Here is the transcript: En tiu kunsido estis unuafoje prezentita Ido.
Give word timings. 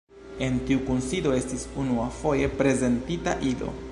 En 0.45 0.55
tiu 0.69 0.79
kunsido 0.87 1.33
estis 1.41 1.67
unuafoje 1.83 2.51
prezentita 2.63 3.37
Ido. 3.55 3.73